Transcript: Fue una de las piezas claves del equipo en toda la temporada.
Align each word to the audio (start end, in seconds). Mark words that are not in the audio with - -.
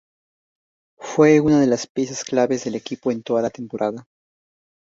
Fue 0.97 1.39
una 1.41 1.59
de 1.61 1.67
las 1.67 1.85
piezas 1.85 2.23
claves 2.23 2.63
del 2.63 2.73
equipo 2.73 3.11
en 3.11 3.21
toda 3.21 3.43
la 3.43 3.51
temporada. 3.51 4.05